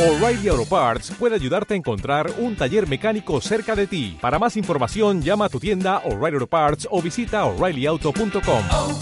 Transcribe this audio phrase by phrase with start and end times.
[0.00, 4.16] O'Reilly Auto Parts puede ayudarte a encontrar un taller mecánico cerca de ti.
[4.18, 8.62] Para más información, llama a tu tienda O'Reilly Auto Parts o visita oreillyauto.com.
[8.72, 8.98] oh,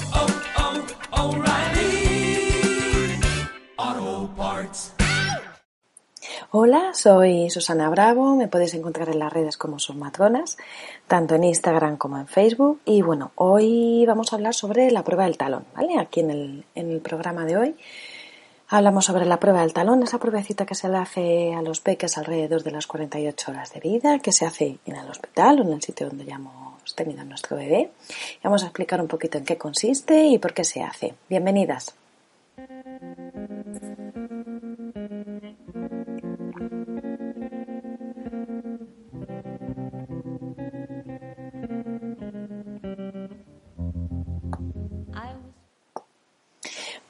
[3.79, 4.95] oh, Parts.
[6.51, 10.57] Hola, soy Susana Bravo, me podéis encontrar en las redes como son matronas,
[11.07, 12.81] tanto en Instagram como en Facebook.
[12.85, 15.97] Y bueno, hoy vamos a hablar sobre la prueba del talón, ¿vale?
[16.01, 17.77] Aquí en el, en el programa de hoy
[18.69, 22.19] hablamos sobre la prueba del talón, esa pruebecita que se le hace a los peques
[22.19, 25.73] alrededor de las 48 horas de vida, que se hace en el hospital o en
[25.73, 27.91] el sitio donde ya hemos tenido a nuestro bebé.
[28.09, 31.15] Y vamos a explicar un poquito en qué consiste y por qué se hace.
[31.29, 31.95] Bienvenidas.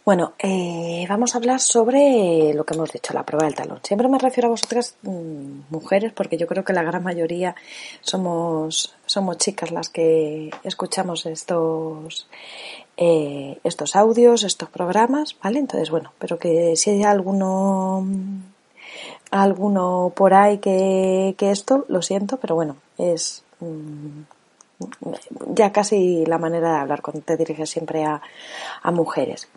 [0.09, 3.81] Bueno, eh, vamos a hablar sobre lo que hemos dicho, la prueba del talón.
[3.83, 7.55] Siempre me refiero a vosotras mmm, mujeres porque yo creo que la gran mayoría
[8.01, 12.27] somos, somos chicas las que escuchamos estos,
[12.97, 15.59] eh, estos audios, estos programas, ¿vale?
[15.59, 18.09] Entonces, bueno, pero que si hay alguno,
[19.31, 23.45] alguno por ahí que, que esto, lo siento, pero bueno, es...
[23.61, 24.23] Mmm,
[25.55, 28.21] ya casi la manera de hablar cuando te diriges siempre a,
[28.91, 29.49] mujeres.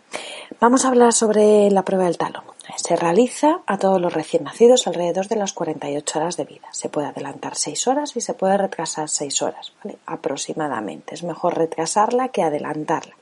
[0.60, 2.44] Vamos a hablar sobre la prueba del talón.
[2.76, 6.68] Se realiza a todos los recién nacidos alrededor de las 48 horas de vida.
[6.70, 9.98] Se puede adelantar 6 horas y se puede retrasar 6 horas, ¿vale?
[10.06, 11.14] aproximadamente.
[11.14, 13.14] Es mejor retrasarla que adelantarla.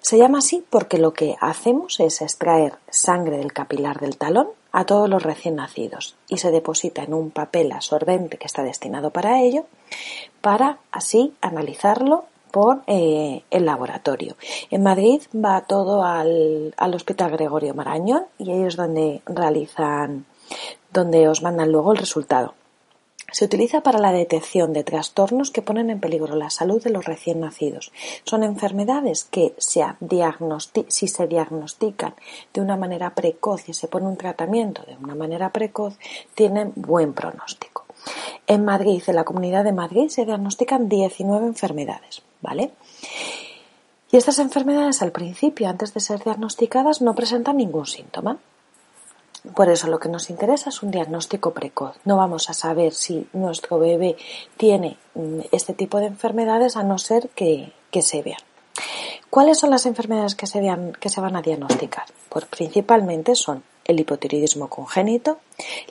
[0.00, 4.84] Se llama así porque lo que hacemos es extraer sangre del capilar del talón a
[4.86, 9.40] todos los recién nacidos y se deposita en un papel absorbente que está destinado para
[9.40, 9.66] ello
[10.40, 14.36] para así analizarlo por eh, el laboratorio.
[14.70, 20.26] En Madrid va todo al, al, Hospital Gregorio Marañón y ahí es donde realizan,
[20.92, 22.54] donde os mandan luego el resultado.
[23.32, 27.04] Se utiliza para la detección de trastornos que ponen en peligro la salud de los
[27.04, 27.92] recién nacidos.
[28.24, 32.14] Son enfermedades que si se diagnostican
[32.52, 35.98] de una manera precoz y se pone un tratamiento de una manera precoz,
[36.34, 37.84] tienen buen pronóstico.
[38.46, 42.72] En Madrid, en la Comunidad de Madrid, se diagnostican 19 enfermedades, ¿vale?
[44.12, 48.38] Y estas enfermedades al principio, antes de ser diagnosticadas, no presentan ningún síntoma.
[49.54, 51.96] Por eso lo que nos interesa es un diagnóstico precoz.
[52.04, 54.16] No vamos a saber si nuestro bebé
[54.56, 54.96] tiene
[55.52, 58.40] este tipo de enfermedades a no ser que, que se vean.
[59.28, 62.04] ¿Cuáles son las enfermedades que se, vean, que se van a diagnosticar?
[62.28, 65.38] Pues principalmente son el hipotiroidismo congénito,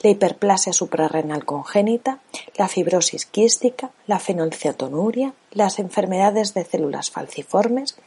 [0.02, 2.20] la hiperplasia suprarrenal congénita,
[2.58, 7.98] la fibrosis quística, la fenilcetonuria, las enfermedades de células falciformes,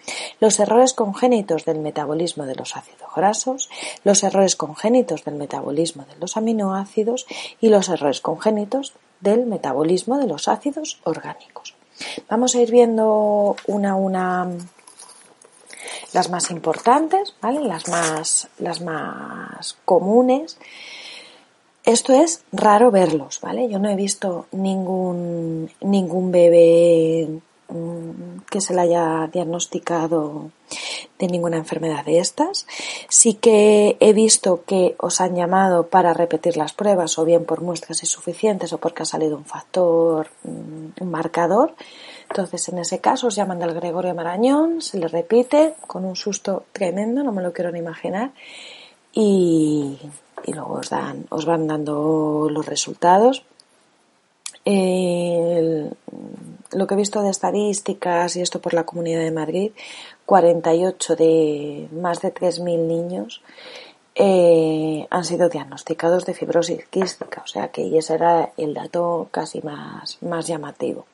[0.40, 3.70] los errores congénitos del metabolismo de los ácidos grasos,
[4.04, 7.26] los errores congénitos del metabolismo de los aminoácidos
[7.60, 11.74] y los errores congénitos del metabolismo de los ácidos orgánicos.
[12.28, 14.48] Vamos a ir viendo una a una
[16.16, 17.60] las más importantes, ¿vale?
[17.60, 20.56] Las más, las más comunes.
[21.84, 23.68] Esto es raro verlos, ¿vale?
[23.68, 27.28] Yo no he visto ningún, ningún bebé
[27.68, 30.50] mmm, que se le haya diagnosticado
[31.18, 32.66] de ninguna enfermedad de estas.
[33.10, 37.60] Sí que he visto que os han llamado para repetir las pruebas o bien por
[37.60, 41.74] muestras insuficientes o porque ha salido un factor, mmm, un marcador.
[42.28, 46.64] Entonces, en ese caso, os llaman del Gregorio Marañón, se le repite con un susto
[46.72, 48.32] tremendo, no me lo quiero ni imaginar,
[49.12, 49.98] y,
[50.46, 53.44] luego os, dan, os van dando los resultados.
[54.64, 54.72] Lo
[56.86, 59.72] que he visto de estadísticas y esto por la Comunidad de Madrid,
[60.26, 63.42] 48 de más de 3.000 niños
[64.16, 69.60] eh, han sido diagnosticados de fibrosis quística, o sea que ese era el dato casi
[69.60, 71.06] más, más llamativo,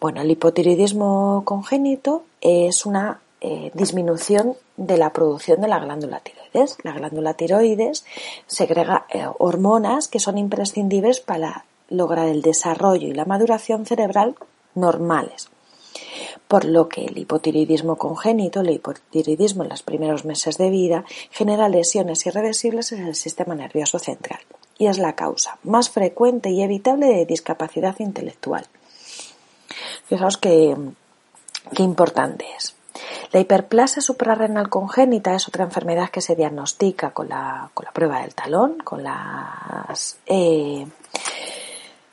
[0.00, 6.76] Bueno, el hipotiroidismo congénito es una eh, disminución de la producción de la glándula tiroides.
[6.82, 8.04] La glándula tiroides
[8.46, 14.34] segrega eh, hormonas que son imprescindibles para lograr el desarrollo y la maduración cerebral
[14.74, 15.48] normales.
[16.48, 21.68] Por lo que el hipotiroidismo congénito, el hipotiroidismo en los primeros meses de vida, genera
[21.68, 24.40] lesiones irreversibles en el sistema nervioso central
[24.78, 28.66] y es la causa más frecuente y evitable de discapacidad intelectual.
[30.06, 30.76] Fijaos que,
[31.74, 32.74] qué importante es.
[33.32, 38.20] La hiperplasia suprarrenal congénita es otra enfermedad que se diagnostica con la, con la prueba
[38.20, 40.86] del talón, con las eh,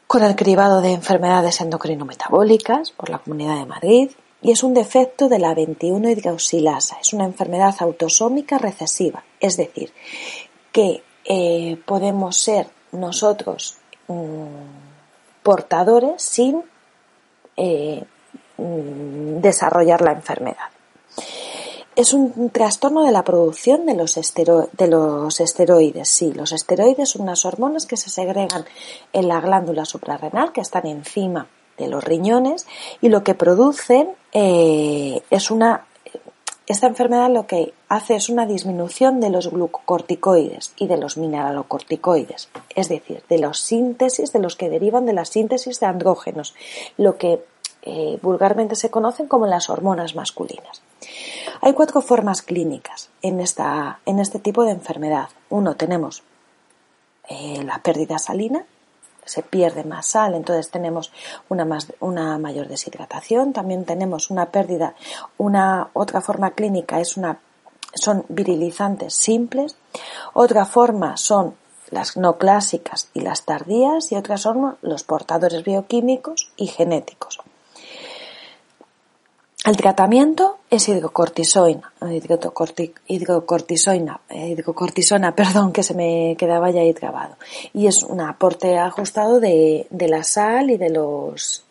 [0.07, 4.11] con el cribado de enfermedades endocrinometabólicas por la Comunidad de Madrid
[4.41, 6.97] y es un defecto de la 21 hidroxilasa.
[6.99, 9.93] Es una enfermedad autosómica recesiva, es decir,
[10.71, 13.77] que eh, podemos ser nosotros
[14.07, 16.63] mm, portadores sin
[17.63, 18.03] eh,
[18.57, 20.69] mm, desarrollar la enfermedad.
[21.95, 26.09] Es un trastorno de la producción de los, de los esteroides.
[26.09, 28.65] Sí, los esteroides son unas hormonas que se segregan
[29.13, 31.47] en la glándula suprarrenal, que están encima
[31.77, 32.65] de los riñones,
[32.99, 35.85] y lo que producen eh, es una
[36.71, 42.49] esta enfermedad lo que hace es una disminución de los glucocorticoides y de los mineralocorticoides,
[42.75, 46.55] es decir, de la síntesis, de los que derivan de la síntesis de andrógenos,
[46.97, 47.43] lo que
[47.83, 50.81] eh, vulgarmente se conocen como las hormonas masculinas.
[51.61, 55.29] Hay cuatro formas clínicas en, esta, en este tipo de enfermedad.
[55.49, 56.23] Uno, tenemos
[57.29, 58.65] eh, la pérdida salina,
[59.25, 61.11] se pierde más sal, entonces tenemos
[61.49, 64.95] una, más, una mayor deshidratación, también tenemos una pérdida,
[65.37, 67.39] una otra forma clínica es una,
[67.93, 69.77] son virilizantes simples,
[70.33, 71.55] otra forma son
[71.91, 77.39] las no clásicas y las tardías y otra son los portadores bioquímicos y genéticos.
[79.63, 87.35] El tratamiento es hidrocortisona, hidrocortisona, hidrocortisona, perdón, que se me quedaba ya ahí grabado.
[87.71, 91.63] Y es un aporte ajustado de, de la sal y de los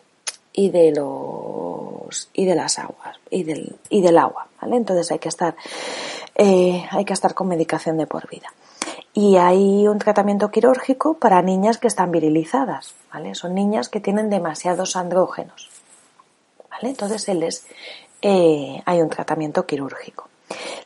[0.53, 4.77] y de los y de las aguas y del y del agua, ¿vale?
[4.77, 5.55] Entonces hay que estar
[6.35, 8.53] eh, hay que estar con medicación de por vida.
[9.13, 13.35] Y hay un tratamiento quirúrgico para niñas que están virilizadas, ¿vale?
[13.35, 15.80] Son niñas que tienen demasiados andrógenos.
[16.81, 17.27] Entonces
[18.21, 20.27] eh, hay un tratamiento quirúrgico.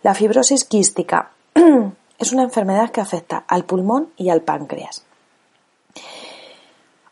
[0.04, 1.32] La fibrosis quística
[2.20, 5.04] es una enfermedad que afecta al pulmón y al páncreas.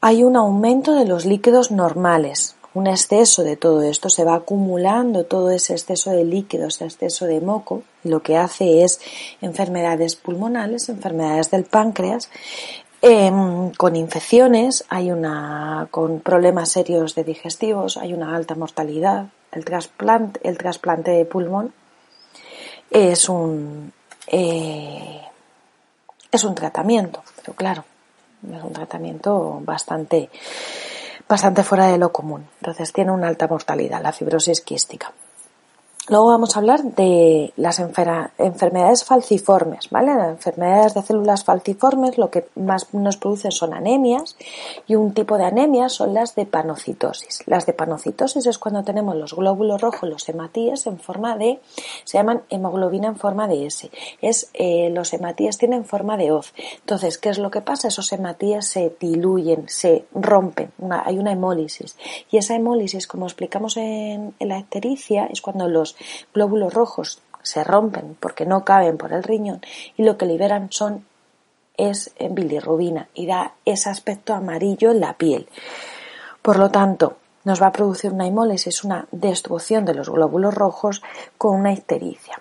[0.02, 5.26] Hay un aumento de los líquidos normales, un exceso de todo esto, se va acumulando
[5.26, 9.00] todo ese exceso de líquidos, ese exceso de moco, lo que hace es
[9.42, 12.30] enfermedades pulmonales, enfermedades del páncreas,
[13.06, 19.26] Em, con infecciones, hay una, con problemas serios de digestivos, hay una alta mortalidad.
[19.52, 21.74] El trasplante, el trasplante de pulmón
[22.90, 23.92] es un,
[24.28, 25.20] eh,
[26.32, 27.84] es un tratamiento, pero claro,
[28.50, 30.30] es un tratamiento bastante,
[31.28, 32.48] bastante fuera de lo común.
[32.62, 35.12] Entonces tiene una alta mortalidad, la fibrosis quística.
[36.14, 40.14] Luego vamos a hablar de las enfermedades falciformes, ¿vale?
[40.14, 44.38] Las enfermedades de células falciformes lo que más nos producen son anemias
[44.86, 47.42] y un tipo de anemias son las de panocitosis.
[47.48, 51.60] Las de panocitosis es cuando tenemos los glóbulos rojos, los hematíes en forma de,
[52.04, 53.90] se llaman hemoglobina en forma de S.
[54.22, 56.54] Es, eh, los hematíes tienen forma de hoz.
[56.82, 57.88] Entonces, ¿qué es lo que pasa?
[57.88, 61.98] Esos hematíes se diluyen, se rompen, hay una hemólisis.
[62.30, 65.96] Y esa hemólisis, como explicamos en, la ictericia, es cuando los
[66.34, 69.62] glóbulos rojos se rompen porque no caben por el riñón
[69.98, 71.06] y lo que liberan son
[71.76, 75.48] es bilirrubina y da ese aspecto amarillo en la piel.
[76.42, 81.02] Por lo tanto, nos va a producir una hemólisis, una destrucción de los glóbulos rojos
[81.38, 82.40] con una ictericia.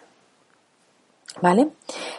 [1.42, 1.70] ¿Vale?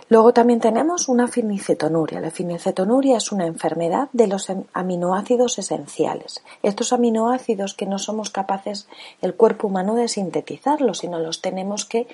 [0.09, 2.19] Luego también tenemos una fenicetonuria.
[2.19, 6.43] La fenicetonuria es una enfermedad de los aminoácidos esenciales.
[6.61, 8.85] Estos aminoácidos que no somos capaces
[9.21, 12.05] el cuerpo humano de sintetizarlos, sino los tenemos que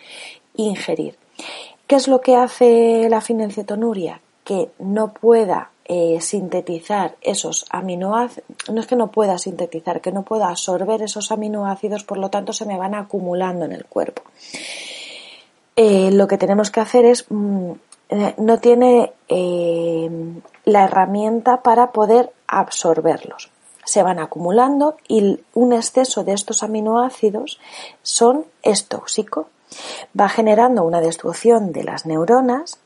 [0.55, 1.17] ingerir.
[1.87, 4.21] ¿Qué es lo que hace la fenicetonuria?
[4.43, 10.21] Que no pueda eh, sintetizar esos aminoácidos, no es que no pueda sintetizar, que no
[10.21, 14.21] pueda absorber esos aminoácidos, por lo tanto se me van acumulando en el cuerpo.
[15.81, 17.71] Eh, lo que tenemos que hacer es, mm,
[18.09, 20.09] eh, no tiene eh,
[20.65, 23.49] la herramienta para poder absorberlos.
[23.85, 27.61] Se van acumulando y un exceso de estos aminoácidos
[28.03, 29.47] son, es tóxico.
[30.19, 32.77] Va generando una destrucción de las neuronas,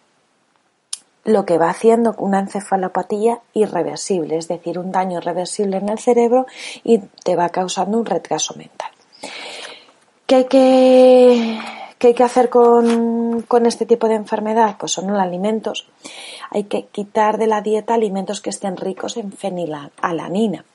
[1.23, 6.45] lo que va haciendo una encefalopatía irreversible, es decir, un daño irreversible en el cerebro
[6.83, 8.91] y te va causando un retraso mental.
[10.27, 11.59] ¿Qué hay que
[12.03, 14.75] ¿Qué hay que hacer con, este tipo de enfermedad?
[14.77, 15.87] Pues son los alimentos.
[16.49, 20.65] Hay que quitar de la dieta alimentos que estén ricos en fenilalanina.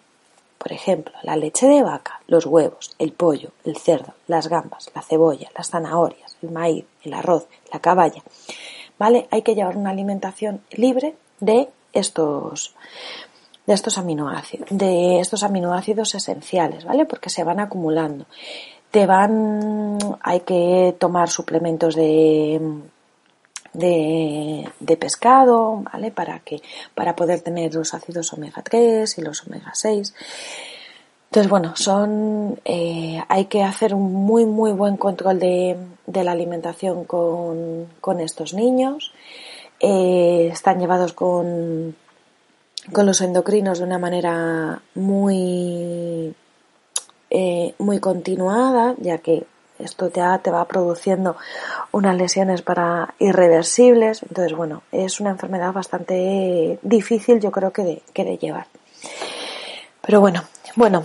[0.56, 5.02] Por ejemplo, la leche de vaca, los huevos, el pollo, el cerdo, las gambas, la
[5.02, 8.22] cebolla, las zanahorias, el maíz, el arroz, la caballa.
[8.98, 9.28] ¿Vale?
[9.30, 12.74] Hay que llevar una alimentación libre de estos
[13.66, 17.04] de estos aminoácidos, de estos aminoácidos esenciales, ¿vale?
[17.04, 18.24] Porque se van acumulando
[18.90, 22.60] te van, hay que tomar suplementos de,
[23.72, 26.10] de, pescado, ¿vale?
[26.10, 26.60] Para que,
[26.94, 30.14] para poder tener los ácidos omega 3 y los omega 6.
[31.26, 35.76] Entonces, bueno, son, eh, hay que hacer un muy, muy buen control de,
[36.06, 39.12] de la alimentación con, con estos niños.
[39.80, 41.94] eh, están llevados con,
[42.92, 46.34] con los endocrinos de una manera muy,
[47.30, 49.46] eh, muy continuada, ya que
[49.78, 51.36] esto ya te va produciendo
[51.92, 54.22] unas lesiones para irreversibles.
[54.22, 58.66] Entonces, bueno, es una enfermedad bastante difícil, yo creo que de, que de llevar.
[60.02, 60.44] Pero bueno,
[60.74, 61.04] bueno,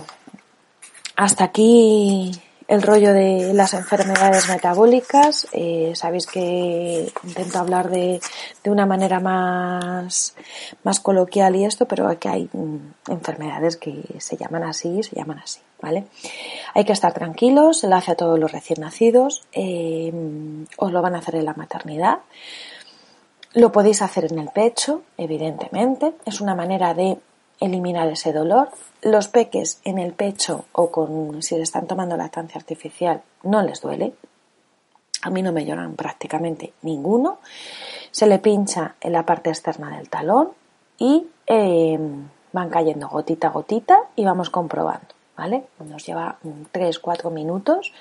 [1.16, 2.32] hasta aquí
[2.66, 5.46] el rollo de las enfermedades metabólicas.
[5.52, 8.20] Eh, sabéis que intento hablar de,
[8.62, 10.34] de una manera más,
[10.82, 15.38] más coloquial y esto, pero que hay mm, enfermedades que se llaman así, se llaman
[15.38, 15.60] así,
[16.74, 20.12] Hay que estar tranquilos, se lo hace a todos los recién nacidos, eh,
[20.76, 22.18] os lo van a hacer en la maternidad.
[23.52, 26.14] Lo podéis hacer en el pecho, evidentemente.
[26.26, 27.18] Es una manera de
[27.60, 28.70] eliminar ese dolor
[29.02, 33.80] los peques en el pecho o con si le están tomando lactancia artificial no les
[33.80, 34.14] duele.
[35.22, 37.38] A mí no me lloran prácticamente ninguno.
[38.10, 40.50] Se le pincha en la parte externa del talón
[40.98, 41.98] y eh,
[42.52, 45.13] van cayendo gotita a gotita y vamos comprobando.
[45.36, 45.64] ¿Vale?
[45.80, 47.92] Nos lleva 3-4 minutos.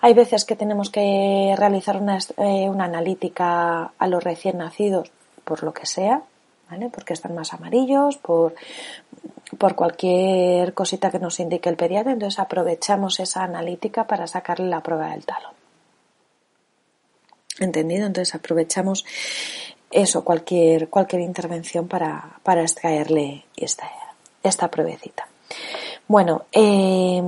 [0.00, 5.10] Hay veces que tenemos que realizar una, eh, una analítica a los recién nacidos
[5.44, 6.22] por lo que sea,
[6.70, 6.90] ¿vale?
[6.90, 8.54] Porque están más amarillos, por,
[9.58, 14.82] por cualquier cosita que nos indique el pediatra, entonces aprovechamos esa analítica para sacarle la
[14.82, 15.52] prueba del talón.
[17.58, 18.06] ¿Entendido?
[18.06, 19.04] Entonces aprovechamos
[19.90, 23.90] eso, cualquier, cualquier intervención para, para extraerle esta,
[24.42, 25.28] esta pruebecita.
[26.08, 27.22] Bueno, eh,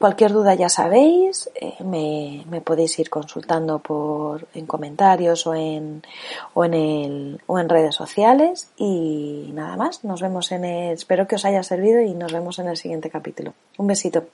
[0.00, 6.02] cualquier duda ya sabéis, eh, me, me, podéis ir consultando por en comentarios o en
[6.54, 10.02] o en el o en redes sociales y nada más.
[10.02, 13.10] Nos vemos en el, espero que os haya servido y nos vemos en el siguiente
[13.10, 13.54] capítulo.
[13.78, 14.26] Un besito.